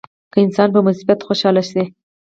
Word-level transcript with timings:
که 0.31 0.37
انسان 0.45 0.69
په 0.75 0.79
مصیبت 0.87 1.19
خوشاله 1.27 1.63
شي. 1.69 1.83